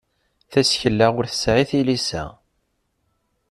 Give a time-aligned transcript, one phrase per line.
[0.51, 2.23] Tasekla ur tesɛi tilisa.